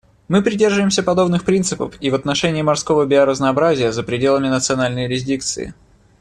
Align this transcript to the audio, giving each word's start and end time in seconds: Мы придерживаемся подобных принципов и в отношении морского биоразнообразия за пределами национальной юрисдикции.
Мы 0.29 0.41
придерживаемся 0.41 1.03
подобных 1.03 1.45
принципов 1.45 1.93
и 1.99 2.09
в 2.09 2.15
отношении 2.15 2.63
морского 2.63 3.05
биоразнообразия 3.05 3.91
за 3.91 4.01
пределами 4.01 4.47
национальной 4.47 5.03
юрисдикции. 5.03 5.75